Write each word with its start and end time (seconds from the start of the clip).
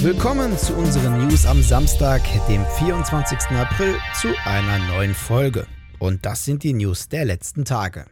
Willkommen 0.00 0.56
zu 0.56 0.74
unseren 0.74 1.26
News 1.26 1.44
am 1.44 1.60
Samstag, 1.60 2.22
dem 2.46 2.64
24. 2.78 3.36
April, 3.50 3.96
zu 4.14 4.28
einer 4.44 4.78
neuen 4.86 5.12
Folge. 5.12 5.66
Und 5.98 6.24
das 6.24 6.44
sind 6.44 6.62
die 6.62 6.72
News 6.72 7.08
der 7.08 7.24
letzten 7.24 7.64
Tage. 7.64 8.06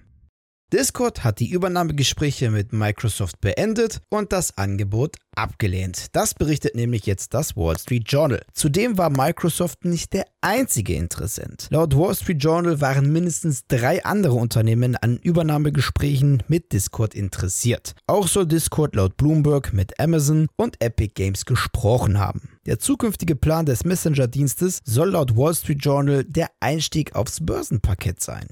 Discord 0.77 1.25
hat 1.25 1.41
die 1.41 1.49
Übernahmegespräche 1.49 2.51
mit 2.51 2.75
Microsoft 2.75 3.41
beendet 3.41 4.03
und 4.11 4.31
das 4.31 4.59
Angebot 4.59 5.17
abgelehnt. 5.35 6.09
Das 6.13 6.35
berichtet 6.35 6.75
nämlich 6.75 7.07
jetzt 7.07 7.33
das 7.33 7.57
Wall 7.57 7.79
Street 7.79 8.03
Journal. 8.07 8.43
Zudem 8.53 8.99
war 8.99 9.09
Microsoft 9.09 9.87
nicht 9.87 10.13
der 10.13 10.27
einzige 10.43 10.95
Interessent. 10.95 11.69
Laut 11.71 11.97
Wall 11.97 12.15
Street 12.15 12.45
Journal 12.45 12.83
waren 12.83 13.11
mindestens 13.11 13.67
drei 13.67 14.05
andere 14.05 14.35
Unternehmen 14.35 14.97
an 14.97 15.17
Übernahmegesprächen 15.17 16.43
mit 16.47 16.75
Discord 16.75 17.15
interessiert. 17.15 17.95
Auch 18.07 18.29
soll 18.29 18.45
Discord 18.47 18.97
laut 18.97 19.17
Bloomberg 19.17 19.73
mit 19.73 19.99
Amazon 19.99 20.47
und 20.57 20.77
Epic 20.83 21.15
Games 21.15 21.47
gesprochen 21.47 22.19
haben. 22.19 22.51
Der 22.67 22.79
zukünftige 22.79 23.35
Plan 23.35 23.65
des 23.65 23.87
Messenger-Dienstes 23.87 24.81
soll 24.85 25.13
laut 25.13 25.39
Wall 25.39 25.55
Street 25.55 25.83
Journal 25.83 26.23
der 26.25 26.51
Einstieg 26.61 27.15
aufs 27.15 27.39
Börsenparkett 27.41 28.21
sein. 28.21 28.49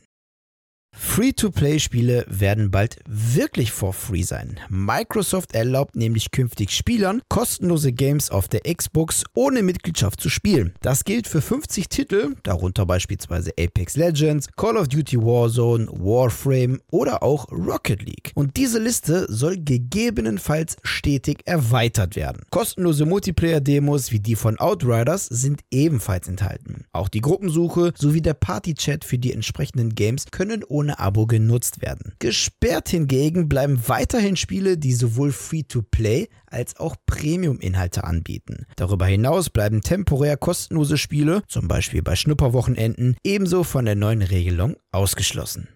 Free-to-Play-Spiele 0.96 2.24
werden 2.28 2.70
bald 2.70 2.98
wirklich 3.06 3.72
for 3.72 3.92
free 3.92 4.22
sein. 4.22 4.58
Microsoft 4.68 5.54
erlaubt 5.54 5.96
nämlich 5.96 6.30
künftig 6.30 6.70
Spielern 6.70 7.20
kostenlose 7.28 7.92
Games 7.92 8.30
auf 8.30 8.48
der 8.48 8.60
Xbox 8.62 9.24
ohne 9.34 9.62
Mitgliedschaft 9.62 10.20
zu 10.20 10.28
spielen. 10.28 10.74
Das 10.82 11.04
gilt 11.04 11.26
für 11.26 11.40
50 11.40 11.88
Titel, 11.88 12.34
darunter 12.42 12.86
beispielsweise 12.86 13.50
Apex 13.58 13.96
Legends, 13.96 14.48
Call 14.56 14.76
of 14.76 14.88
Duty 14.88 15.18
Warzone, 15.18 15.88
Warframe 15.88 16.80
oder 16.90 17.22
auch 17.22 17.50
Rocket 17.50 18.02
League. 18.02 18.32
Und 18.34 18.56
diese 18.56 18.78
Liste 18.78 19.26
soll 19.28 19.56
gegebenenfalls 19.56 20.76
stetig 20.82 21.42
erweitert 21.44 22.16
werden. 22.16 22.42
Kostenlose 22.50 23.04
Multiplayer-Demos 23.04 24.12
wie 24.12 24.20
die 24.20 24.36
von 24.36 24.58
Outriders 24.58 25.26
sind 25.26 25.62
ebenfalls 25.70 26.28
enthalten. 26.28 26.84
Auch 26.92 27.08
die 27.08 27.20
Gruppensuche 27.20 27.92
sowie 27.96 28.22
der 28.22 28.34
Party-Chat 28.34 29.04
für 29.04 29.18
die 29.18 29.32
entsprechenden 29.32 29.94
Games 29.94 30.26
können 30.30 30.62
ohne 30.66 30.83
ohne 30.84 30.98
Abo 30.98 31.26
genutzt 31.26 31.80
werden. 31.80 32.12
Gesperrt 32.18 32.90
hingegen 32.90 33.48
bleiben 33.48 33.80
weiterhin 33.86 34.36
Spiele, 34.36 34.76
die 34.76 34.92
sowohl 34.92 35.32
Free-to-Play 35.32 36.28
als 36.46 36.78
auch 36.78 36.96
Premium-Inhalte 37.06 38.04
anbieten. 38.04 38.66
Darüber 38.76 39.06
hinaus 39.06 39.48
bleiben 39.48 39.80
temporär 39.80 40.36
kostenlose 40.36 40.98
Spiele, 40.98 41.42
zum 41.48 41.68
Beispiel 41.68 42.02
bei 42.02 42.16
Schnupperwochenenden, 42.16 43.16
ebenso 43.24 43.64
von 43.64 43.86
der 43.86 43.94
neuen 43.94 44.22
Regelung 44.22 44.76
ausgeschlossen. 44.92 45.68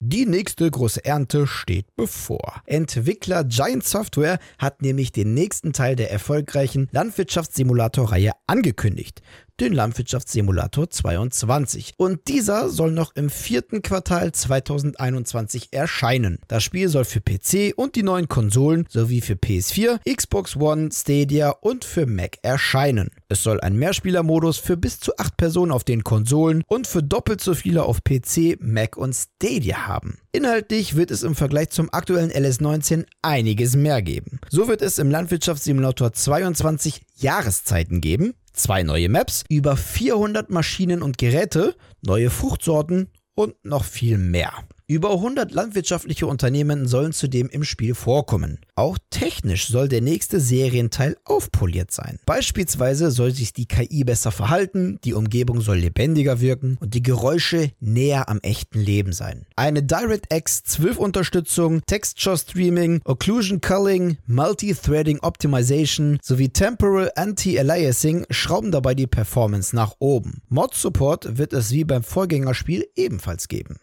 Die 0.00 0.26
nächste 0.26 0.70
große 0.70 1.04
Ernte 1.04 1.48
steht 1.48 1.86
bevor. 1.96 2.62
Entwickler 2.66 3.42
Giant 3.42 3.82
Software 3.82 4.38
hat 4.56 4.80
nämlich 4.80 5.10
den 5.10 5.34
nächsten 5.34 5.72
Teil 5.72 5.96
der 5.96 6.12
erfolgreichen 6.12 6.88
Landwirtschaftssimulator-Reihe 6.92 8.30
angekündigt 8.46 9.22
den 9.60 9.72
Landwirtschaftssimulator 9.72 10.90
22. 10.90 11.94
Und 11.96 12.28
dieser 12.28 12.68
soll 12.68 12.92
noch 12.92 13.14
im 13.14 13.30
vierten 13.30 13.82
Quartal 13.82 14.32
2021 14.32 15.68
erscheinen. 15.72 16.38
Das 16.48 16.64
Spiel 16.64 16.88
soll 16.88 17.04
für 17.04 17.20
PC 17.20 17.74
und 17.76 17.96
die 17.96 18.02
neuen 18.02 18.28
Konsolen 18.28 18.86
sowie 18.88 19.20
für 19.20 19.34
PS4, 19.34 19.98
Xbox 20.14 20.56
One, 20.56 20.90
Stadia 20.92 21.50
und 21.50 21.84
für 21.84 22.06
Mac 22.06 22.38
erscheinen. 22.42 23.10
Es 23.28 23.42
soll 23.42 23.60
einen 23.60 23.78
Mehrspielermodus 23.78 24.58
für 24.58 24.76
bis 24.76 25.00
zu 25.00 25.16
acht 25.18 25.36
Personen 25.36 25.72
auf 25.72 25.84
den 25.84 26.04
Konsolen 26.04 26.62
und 26.66 26.86
für 26.86 27.02
doppelt 27.02 27.40
so 27.40 27.54
viele 27.54 27.82
auf 27.84 28.02
PC, 28.04 28.58
Mac 28.60 28.96
und 28.96 29.14
Stadia 29.14 29.86
haben. 29.86 30.18
Inhaltlich 30.32 30.94
wird 30.94 31.10
es 31.10 31.22
im 31.22 31.34
Vergleich 31.34 31.70
zum 31.70 31.92
aktuellen 31.92 32.30
LS19 32.30 33.06
einiges 33.22 33.74
mehr 33.74 34.02
geben. 34.02 34.38
So 34.50 34.68
wird 34.68 34.82
es 34.82 34.98
im 34.98 35.10
Landwirtschaftssimulator 35.10 36.12
22 36.12 37.02
Jahreszeiten 37.16 38.00
geben, 38.00 38.34
zwei 38.58 38.82
neue 38.82 39.08
Maps, 39.08 39.44
über 39.48 39.76
400 39.76 40.50
Maschinen 40.50 41.02
und 41.02 41.18
Geräte, 41.18 41.74
neue 42.02 42.30
Fruchtsorten 42.30 43.08
und 43.34 43.54
noch 43.64 43.84
viel 43.84 44.18
mehr. 44.18 44.52
Über 44.90 45.10
100 45.10 45.52
landwirtschaftliche 45.52 46.26
Unternehmen 46.26 46.88
sollen 46.88 47.12
zudem 47.12 47.50
im 47.50 47.62
Spiel 47.62 47.94
vorkommen. 47.94 48.58
Auch 48.74 48.96
technisch 49.10 49.68
soll 49.68 49.86
der 49.86 50.00
nächste 50.00 50.40
Serienteil 50.40 51.18
aufpoliert 51.26 51.90
sein. 51.90 52.18
Beispielsweise 52.24 53.10
soll 53.10 53.32
sich 53.32 53.52
die 53.52 53.66
KI 53.66 54.04
besser 54.04 54.30
verhalten, 54.30 54.98
die 55.04 55.12
Umgebung 55.12 55.60
soll 55.60 55.76
lebendiger 55.76 56.40
wirken 56.40 56.78
und 56.80 56.94
die 56.94 57.02
Geräusche 57.02 57.70
näher 57.80 58.30
am 58.30 58.40
echten 58.40 58.80
Leben 58.80 59.12
sein. 59.12 59.44
Eine 59.56 59.82
DirectX 59.82 60.62
12 60.62 60.96
Unterstützung, 60.96 61.82
Texture 61.84 62.38
Streaming, 62.38 63.02
Occlusion 63.04 63.60
Culling, 63.60 64.16
Multi-Threading 64.26 65.18
Optimization 65.20 66.18
sowie 66.22 66.48
Temporal 66.48 67.12
Anti-Aliasing 67.14 68.24
schrauben 68.30 68.70
dabei 68.70 68.94
die 68.94 69.06
Performance 69.06 69.76
nach 69.76 69.96
oben. 69.98 70.40
Mod-Support 70.48 71.36
wird 71.36 71.52
es 71.52 71.72
wie 71.72 71.84
beim 71.84 72.02
Vorgängerspiel 72.02 72.88
ebenfalls 72.96 73.48
geben. 73.48 73.80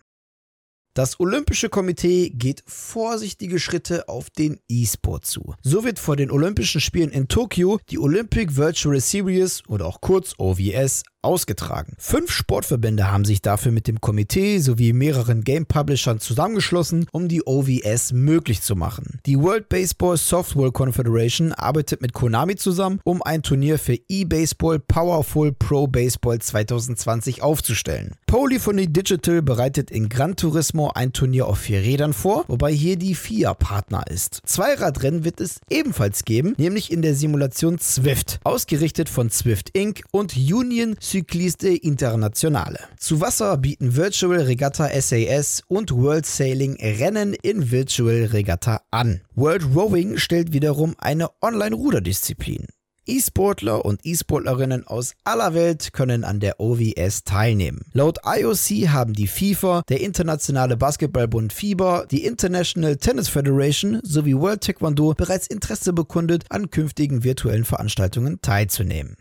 Das 0.96 1.20
Olympische 1.20 1.68
Komitee 1.68 2.30
geht 2.30 2.64
vorsichtige 2.68 3.60
Schritte 3.60 4.08
auf 4.08 4.30
den 4.30 4.62
E-Sport 4.70 5.26
zu. 5.26 5.54
So 5.62 5.84
wird 5.84 6.00
vor 6.00 6.16
den 6.16 6.32
Olympischen 6.32 6.80
Spielen 6.80 7.10
in 7.10 7.28
Tokio 7.28 7.80
die 7.90 8.00
Olympic 8.00 8.56
Virtual 8.56 8.98
Series 9.02 9.62
oder 9.68 9.88
auch 9.88 10.00
kurz 10.00 10.36
OVS 10.38 11.04
ausgetragen. 11.26 11.96
Fünf 11.98 12.32
Sportverbände 12.32 13.12
haben 13.12 13.26
sich 13.26 13.42
dafür 13.42 13.72
mit 13.72 13.88
dem 13.88 14.00
Komitee 14.00 14.60
sowie 14.60 14.94
mehreren 14.94 15.44
Game-Publishern 15.44 16.20
zusammengeschlossen, 16.20 17.08
um 17.12 17.28
die 17.28 17.46
OVS 17.46 18.14
möglich 18.14 18.62
zu 18.62 18.76
machen. 18.76 19.20
Die 19.26 19.40
World 19.40 19.68
Baseball 19.68 20.18
Softball 20.18 20.72
Confederation 20.72 21.52
arbeitet 21.52 22.02
mit 22.02 22.14
Konami 22.14 22.56
zusammen, 22.56 23.00
um 23.04 23.22
ein 23.24 23.42
Turnier 23.42 23.80
für 23.80 23.98
E-Baseball 24.08 24.80
Powerful 24.80 25.52
Pro 25.52 25.88
Baseball 25.88 26.40
2020 26.40 27.42
aufzustellen. 27.42 28.16
Polyphony 28.28 28.88
Digital 28.88 29.42
bereitet 29.42 29.92
in 29.92 30.10
Gran 30.10 30.36
Turismo 30.36 30.92
ein 30.94 31.14
Turnier 31.14 31.48
auf 31.48 31.60
vier 31.60 31.80
Rädern 31.80 32.14
vor, 32.14 32.46
wobei 32.48 32.72
hier 32.72 32.98
die 32.98 33.16
FIA 33.16 33.54
Partner 33.54 34.04
ist. 34.10 34.42
Zweiradrennen 34.46 35.24
wird 35.24 35.42
es 35.42 35.60
ebenfalls 35.70 36.26
geben, 36.26 36.54
nämlich 36.58 36.92
in 36.92 37.02
der 37.02 37.16
Simulation 37.16 37.80
Zwift, 37.80 38.40
ausgerichtet 38.44 39.10
von 39.10 39.30
Zwift 39.30 39.70
Inc. 39.70 40.04
und 40.12 40.36
Union 40.36 40.96
Cycliste 41.16 41.70
Internationale. 41.70 42.78
Zu 42.98 43.22
Wasser 43.22 43.56
bieten 43.56 43.96
Virtual 43.96 44.42
Regatta 44.42 44.90
SAS 45.00 45.64
und 45.70 45.94
World 45.94 46.26
Sailing 46.26 46.76
Rennen 46.76 47.34
in 47.34 47.72
Virtual 47.72 48.26
Regatta 48.26 48.82
an. 48.92 49.22
World 49.34 49.64
Rowing 49.74 50.18
stellt 50.18 50.52
wiederum 50.52 50.94
eine 50.98 51.30
Online-Ruderdisziplin. 51.42 52.68
E-Sportler 53.06 53.86
und 53.86 54.06
E-Sportlerinnen 54.06 54.88
aus 54.88 55.14
aller 55.24 55.54
Welt 55.54 55.94
können 55.94 56.26
an 56.26 56.42
der 56.42 56.60
OVS 56.60 57.24
teilnehmen. 57.24 57.86
Laut 57.94 58.20
IOC 58.26 58.90
haben 58.90 59.14
die 59.14 59.28
FIFA, 59.28 59.84
der 59.88 60.02
Internationale 60.02 60.76
Basketballbund 60.76 61.54
FIBA, 61.54 62.08
die 62.12 62.26
International 62.26 62.98
Tennis 62.98 63.30
Federation 63.30 64.02
sowie 64.04 64.36
World 64.36 64.66
Taekwondo 64.66 65.14
bereits 65.14 65.48
Interesse 65.48 65.94
bekundet, 65.94 66.44
an 66.50 66.72
künftigen 66.72 67.24
virtuellen 67.24 67.64
Veranstaltungen 67.64 68.42
teilzunehmen. 68.42 69.16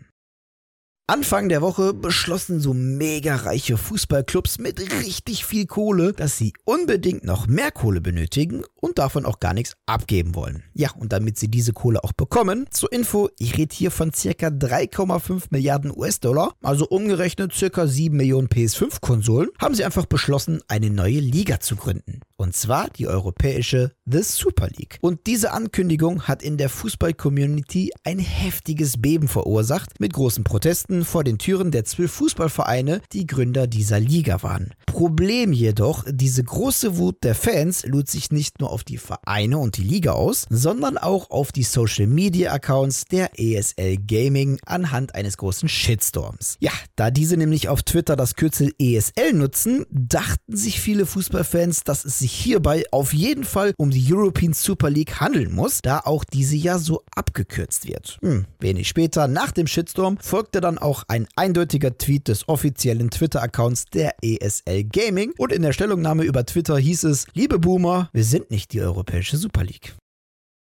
Anfang 1.07 1.49
der 1.49 1.61
Woche 1.61 1.93
beschlossen 1.93 2.59
so 2.59 2.73
mega 2.73 3.35
reiche 3.35 3.77
Fußballclubs 3.77 4.57
mit 4.57 4.79
richtig 5.03 5.45
viel 5.45 5.67
Kohle, 5.67 6.13
dass 6.13 6.39
sie 6.39 6.53
unbedingt 6.63 7.23
noch 7.23 7.45
mehr 7.45 7.69
Kohle 7.69 8.01
benötigen 8.01 8.63
und 8.81 8.97
davon 8.97 9.27
auch 9.27 9.39
gar 9.39 9.53
nichts 9.53 9.75
abgeben 9.85 10.33
wollen. 10.33 10.63
Ja, 10.73 10.89
und 10.97 11.13
damit 11.13 11.37
sie 11.37 11.47
diese 11.47 11.73
Kohle 11.73 12.03
auch 12.03 12.13
bekommen, 12.13 12.65
zur 12.71 12.91
Info, 12.91 13.29
ich 13.37 13.55
rede 13.55 13.75
hier 13.75 13.91
von 13.91 14.13
circa 14.13 14.47
3,5 14.47 15.43
Milliarden 15.51 15.95
US-Dollar, 15.95 16.55
also 16.63 16.87
umgerechnet 16.87 17.53
circa 17.53 17.85
7 17.85 18.17
Millionen 18.17 18.47
PS5-Konsolen, 18.47 19.49
haben 19.59 19.75
sie 19.75 19.85
einfach 19.85 20.07
beschlossen, 20.07 20.63
eine 20.67 20.89
neue 20.89 21.19
Liga 21.19 21.59
zu 21.59 21.75
gründen. 21.75 22.21
Und 22.37 22.53
zwar 22.53 22.89
die 22.89 23.07
europäische 23.07 23.93
The 24.05 24.21
Super 24.21 24.67
League. 24.67 24.97
Und 24.99 25.25
diese 25.25 25.53
Ankündigung 25.53 26.23
hat 26.23 26.43
in 26.43 26.57
der 26.57 26.67
Fußball-Community 26.67 27.91
ein 28.03 28.19
heftiges 28.19 29.01
Beben 29.01 29.29
verursacht, 29.29 30.01
mit 30.01 30.11
großen 30.11 30.43
Protesten 30.43 31.05
vor 31.05 31.23
den 31.23 31.37
Türen 31.37 31.71
der 31.71 31.85
zwölf 31.85 32.11
Fußballvereine, 32.11 33.01
die 33.13 33.25
Gründer 33.25 33.67
dieser 33.67 34.01
Liga 34.01 34.43
waren. 34.43 34.73
Problem 34.95 35.51
jedoch, 35.51 36.05
diese 36.07 36.41
große 36.41 36.97
Wut 36.97 37.25
der 37.25 37.35
Fans 37.35 37.85
lud 37.85 38.07
sich 38.07 38.31
nicht 38.31 38.61
nur 38.61 38.71
auf 38.71 38.85
die 38.85 38.97
Vereine 38.97 39.57
und 39.57 39.75
die 39.75 39.83
Liga 39.83 40.13
aus, 40.13 40.45
sondern 40.49 40.97
auch 40.97 41.31
auf 41.31 41.51
die 41.51 41.63
Social 41.63 42.07
Media 42.07 42.53
Accounts 42.53 43.03
der 43.03 43.31
ESL 43.37 43.97
Gaming 43.97 44.57
anhand 44.65 45.13
eines 45.13 45.35
großen 45.35 45.67
Shitstorms. 45.67 46.55
Ja, 46.61 46.71
da 46.95 47.11
diese 47.11 47.35
nämlich 47.35 47.67
auf 47.67 47.83
Twitter 47.83 48.15
das 48.15 48.35
Kürzel 48.35 48.71
ESL 48.79 49.33
nutzen, 49.33 49.85
dachten 49.91 50.55
sich 50.55 50.79
viele 50.79 51.05
Fußballfans, 51.05 51.83
dass 51.83 52.05
es 52.05 52.19
sich 52.19 52.31
hierbei 52.31 52.85
auf 52.91 53.13
jeden 53.13 53.43
Fall 53.43 53.73
um 53.75 53.91
die 53.91 54.13
European 54.13 54.53
Super 54.53 54.89
League 54.89 55.19
handeln 55.19 55.53
muss, 55.53 55.81
da 55.81 55.99
auch 56.05 56.23
diese 56.23 56.55
ja 56.55 56.79
so 56.79 57.03
abgekürzt 57.13 57.85
wird. 57.85 58.17
Hm, 58.21 58.45
wenig 58.61 58.87
später, 58.87 59.27
nach 59.27 59.51
dem 59.51 59.67
Shitstorm, 59.67 60.17
folgte 60.21 60.61
dann 60.61 60.77
auch 60.77 61.03
ein 61.09 61.27
eindeutiger 61.35 61.97
Tweet 61.97 62.29
des 62.29 62.47
offiziellen 62.47 63.09
Twitter-Accounts 63.09 63.87
der 63.87 64.15
ESL 64.21 64.84
Gaming 64.89 65.33
und 65.37 65.51
in 65.51 65.61
der 65.61 65.73
Stellungnahme 65.73 66.23
über 66.23 66.45
Twitter 66.45 66.77
hieß 66.77 67.03
es, 67.05 67.27
liebe 67.33 67.59
Boomer, 67.59 68.09
wir 68.13 68.23
sind 68.23 68.51
nicht 68.51 68.73
die 68.73 68.81
Europäische 68.81 69.37
Super 69.37 69.63
League. 69.63 69.95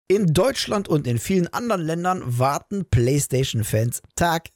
In 0.07 0.27
Deutschland 0.33 0.87
und 0.87 1.07
in 1.07 1.17
vielen 1.17 1.47
anderen 1.47 1.81
Ländern 1.81 2.21
warten 2.25 2.85
PlayStation-Fans 2.85 4.01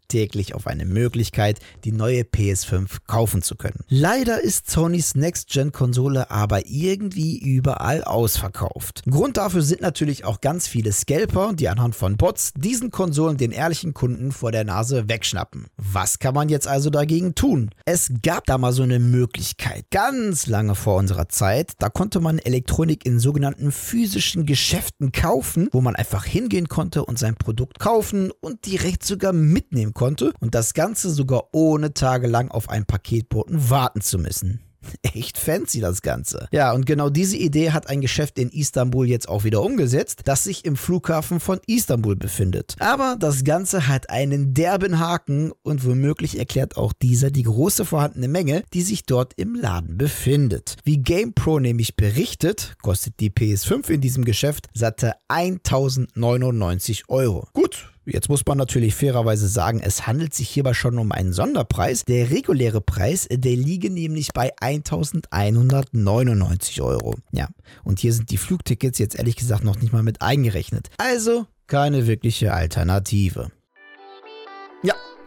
tagtäglich 0.09 0.55
auf 0.55 0.65
eine 0.67 0.85
Möglichkeit, 0.85 1.59
die 1.83 1.91
neue 1.91 2.21
PS5 2.21 2.97
kaufen 3.05 3.43
zu 3.43 3.55
können. 3.55 3.83
Leider 3.89 4.41
ist 4.41 4.69
Sonys 4.69 5.13
Next-Gen-Konsole 5.13 6.31
aber 6.31 6.67
irgendwie 6.67 7.37
überall 7.37 8.03
ausverkauft. 8.03 9.03
Grund 9.09 9.37
dafür 9.37 9.61
sind 9.61 9.81
natürlich 9.81 10.25
auch 10.25 10.41
ganz 10.41 10.67
viele 10.67 10.91
Scalper, 10.91 11.53
die 11.53 11.69
anhand 11.69 11.95
von 11.95 12.17
Bots 12.17 12.53
diesen 12.55 12.89
Konsolen 12.89 13.37
den 13.37 13.51
ehrlichen 13.51 13.93
Kunden 13.93 14.31
vor 14.31 14.51
der 14.51 14.63
Nase 14.63 15.07
wegschnappen. 15.07 15.67
Was 15.77 16.17
kann 16.17 16.33
man 16.33 16.49
jetzt 16.49 16.67
also 16.67 16.89
dagegen 16.89 17.35
tun? 17.35 17.69
Es 17.85 18.11
gab 18.23 18.45
da 18.45 18.57
mal 18.57 18.73
so 18.73 18.83
eine 18.83 18.99
Möglichkeit, 18.99 19.85
ganz 19.91 20.47
lange 20.47 20.73
vor 20.73 20.95
unserer 20.95 21.29
Zeit, 21.29 21.73
da 21.79 21.89
konnte 21.89 22.19
man 22.19 22.39
Elektronik 22.39 23.05
in 23.05 23.19
sogenannten 23.19 23.71
physischen 23.71 24.47
Geschäften 24.47 25.11
kaufen, 25.11 25.69
wo 25.71 25.81
man 25.81 25.95
einfach 25.95 26.25
hingehen 26.25 26.67
konnte 26.67 27.05
und 27.05 27.19
sein 27.19 27.35
Produkt 27.35 27.79
kaufen 27.79 28.31
und 28.41 28.65
direkt 28.65 29.05
sogar 29.05 29.33
mitnehmen 29.33 29.93
konnte 29.93 29.98
und 30.01 30.55
das 30.55 30.73
Ganze 30.73 31.09
sogar 31.09 31.49
ohne 31.51 31.93
tagelang 31.93 32.49
auf 32.51 32.69
einen 32.69 32.85
Paketboten 32.85 33.69
warten 33.69 34.01
zu 34.01 34.17
müssen. 34.17 34.61
Echt 35.13 35.37
fancy 35.37 35.79
das 35.79 36.01
Ganze. 36.01 36.47
Ja, 36.51 36.73
und 36.73 36.85
genau 36.85 37.09
diese 37.09 37.37
Idee 37.37 37.71
hat 37.71 37.89
ein 37.89 38.01
Geschäft 38.01 38.39
in 38.39 38.49
Istanbul 38.49 39.07
jetzt 39.07 39.27
auch 39.27 39.43
wieder 39.43 39.61
umgesetzt, 39.61 40.21
das 40.25 40.43
sich 40.43 40.65
im 40.65 40.75
Flughafen 40.75 41.39
von 41.39 41.59
Istanbul 41.67 42.15
befindet. 42.15 42.75
Aber 42.79 43.15
das 43.19 43.43
Ganze 43.43 43.87
hat 43.87 44.09
einen 44.09 44.53
derben 44.53 44.99
Haken 44.99 45.51
und 45.63 45.85
womöglich 45.85 46.39
erklärt 46.39 46.77
auch 46.77 46.93
dieser 46.93 47.31
die 47.31 47.43
große 47.43 47.85
vorhandene 47.85 48.27
Menge, 48.27 48.63
die 48.73 48.81
sich 48.81 49.05
dort 49.05 49.33
im 49.35 49.55
Laden 49.55 49.97
befindet. 49.97 50.75
Wie 50.83 50.97
GamePro 50.97 51.59
nämlich 51.59 51.95
berichtet, 51.95 52.75
kostet 52.81 53.19
die 53.19 53.31
PS5 53.31 53.89
in 53.89 54.01
diesem 54.01 54.25
Geschäft 54.25 54.67
satte 54.73 55.13
1099 55.27 57.09
Euro. 57.09 57.47
Gut, 57.53 57.89
Jetzt 58.11 58.29
muss 58.29 58.45
man 58.45 58.57
natürlich 58.57 58.95
fairerweise 58.95 59.47
sagen, 59.47 59.79
es 59.81 60.07
handelt 60.07 60.33
sich 60.33 60.49
hierbei 60.49 60.73
schon 60.73 60.97
um 60.97 61.11
einen 61.11 61.33
Sonderpreis. 61.33 62.05
Der 62.05 62.31
reguläre 62.31 62.81
Preis, 62.81 63.27
der 63.29 63.55
liege 63.55 63.89
nämlich 63.89 64.33
bei 64.33 64.51
1199 64.59 66.81
Euro. 66.81 67.15
Ja, 67.31 67.49
und 67.83 67.99
hier 67.99 68.13
sind 68.13 68.31
die 68.31 68.37
Flugtickets 68.37 68.99
jetzt 68.99 69.15
ehrlich 69.15 69.35
gesagt 69.35 69.63
noch 69.63 69.79
nicht 69.81 69.93
mal 69.93 70.03
mit 70.03 70.21
eingerechnet. 70.21 70.89
Also 70.97 71.45
keine 71.67 72.07
wirkliche 72.07 72.53
Alternative. 72.53 73.51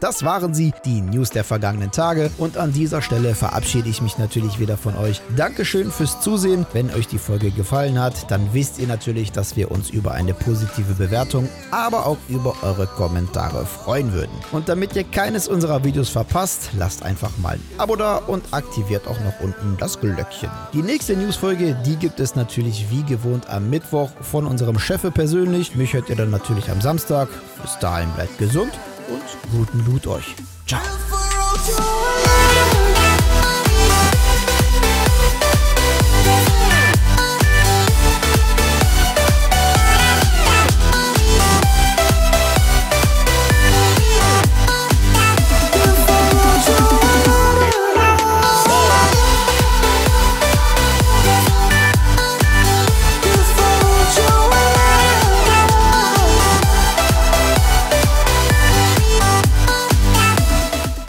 Das 0.03 0.25
waren 0.25 0.53
sie, 0.53 0.73
die 0.83 0.99
News 0.99 1.29
der 1.29 1.45
vergangenen 1.45 1.89
Tage. 1.89 2.29
Und 2.37 2.57
an 2.57 2.73
dieser 2.73 3.01
Stelle 3.01 3.35
verabschiede 3.35 3.87
ich 3.87 4.01
mich 4.01 4.17
natürlich 4.17 4.59
wieder 4.59 4.75
von 4.75 4.97
euch. 4.97 5.21
Dankeschön 5.37 5.91
fürs 5.91 6.19
Zusehen. 6.19 6.65
Wenn 6.73 6.93
euch 6.93 7.07
die 7.07 7.17
Folge 7.17 7.51
gefallen 7.51 7.97
hat, 7.97 8.29
dann 8.29 8.53
wisst 8.53 8.79
ihr 8.79 8.87
natürlich, 8.87 9.31
dass 9.31 9.55
wir 9.55 9.71
uns 9.71 9.89
über 9.89 10.11
eine 10.11 10.33
positive 10.33 10.95
Bewertung, 10.95 11.47
aber 11.71 12.05
auch 12.05 12.17
über 12.27 12.53
eure 12.63 12.85
Kommentare 12.85 13.65
freuen 13.65 14.11
würden. 14.11 14.33
Und 14.51 14.67
damit 14.67 14.93
ihr 14.93 15.05
keines 15.05 15.47
unserer 15.47 15.85
Videos 15.85 16.09
verpasst, 16.09 16.71
lasst 16.77 17.03
einfach 17.03 17.37
mal 17.37 17.53
ein 17.53 17.61
Abo 17.77 17.95
da 17.95 18.17
und 18.17 18.43
aktiviert 18.51 19.07
auch 19.07 19.21
noch 19.21 19.39
unten 19.39 19.77
das 19.79 20.01
Glöckchen. 20.01 20.49
Die 20.73 20.81
nächste 20.81 21.15
Newsfolge, 21.15 21.77
die 21.85 21.95
gibt 21.95 22.19
es 22.19 22.35
natürlich 22.35 22.87
wie 22.89 23.03
gewohnt 23.03 23.49
am 23.49 23.69
Mittwoch 23.69 24.09
von 24.19 24.47
unserem 24.47 24.79
Chef 24.79 25.03
persönlich. 25.13 25.77
Mich 25.77 25.93
hört 25.93 26.09
ihr 26.09 26.17
dann 26.17 26.29
natürlich 26.29 26.69
am 26.69 26.81
Samstag. 26.81 27.29
Bis 27.61 27.79
dahin 27.79 28.11
bleibt 28.11 28.37
gesund 28.37 28.73
und 29.09 29.51
guten 29.51 29.85
Loot 29.85 30.07
euch. 30.07 30.35